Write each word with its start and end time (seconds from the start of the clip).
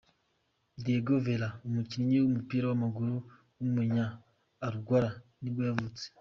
Diego 0.83 1.15
Vera, 1.25 1.49
umukinnyi 1.67 2.15
w’umupira 2.19 2.65
w’amaguru 2.67 3.15
w’umunya 3.57 4.05
Uruguay 4.65 5.13
nibwo 5.41 5.61
yavutse. 5.69 6.05